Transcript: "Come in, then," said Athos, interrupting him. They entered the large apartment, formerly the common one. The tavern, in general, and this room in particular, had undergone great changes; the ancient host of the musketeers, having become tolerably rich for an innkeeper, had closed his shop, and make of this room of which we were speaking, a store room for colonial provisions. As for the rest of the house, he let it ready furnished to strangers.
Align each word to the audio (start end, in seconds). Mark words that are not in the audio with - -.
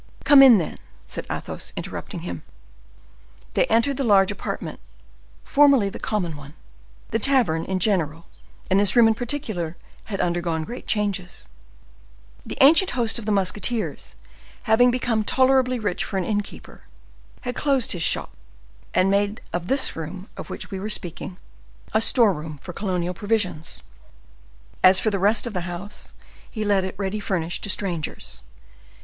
"Come 0.23 0.41
in, 0.41 0.57
then," 0.57 0.77
said 1.05 1.27
Athos, 1.31 1.73
interrupting 1.77 2.21
him. 2.21 2.41
They 3.53 3.67
entered 3.67 3.97
the 3.97 4.03
large 4.03 4.31
apartment, 4.31 4.79
formerly 5.43 5.89
the 5.89 5.99
common 5.99 6.35
one. 6.35 6.55
The 7.11 7.19
tavern, 7.19 7.65
in 7.65 7.77
general, 7.77 8.25
and 8.67 8.79
this 8.79 8.95
room 8.95 9.07
in 9.07 9.13
particular, 9.13 9.77
had 10.05 10.19
undergone 10.19 10.63
great 10.63 10.87
changes; 10.87 11.47
the 12.43 12.57
ancient 12.61 12.97
host 12.97 13.19
of 13.19 13.27
the 13.27 13.31
musketeers, 13.31 14.15
having 14.63 14.89
become 14.89 15.23
tolerably 15.23 15.77
rich 15.77 16.03
for 16.03 16.17
an 16.17 16.25
innkeeper, 16.25 16.85
had 17.41 17.53
closed 17.53 17.91
his 17.91 18.01
shop, 18.01 18.31
and 18.95 19.11
make 19.11 19.43
of 19.53 19.67
this 19.67 19.95
room 19.95 20.27
of 20.35 20.49
which 20.49 20.71
we 20.71 20.79
were 20.79 20.89
speaking, 20.89 21.37
a 21.93 22.01
store 22.01 22.33
room 22.33 22.57
for 22.63 22.73
colonial 22.73 23.13
provisions. 23.13 23.83
As 24.83 24.99
for 24.99 25.11
the 25.11 25.19
rest 25.19 25.45
of 25.45 25.53
the 25.53 25.69
house, 25.69 26.13
he 26.49 26.65
let 26.65 26.83
it 26.83 26.95
ready 26.97 27.19
furnished 27.19 27.61
to 27.65 27.69
strangers. 27.69 28.41